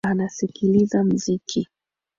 [0.09, 1.67] Anasikiliza muziki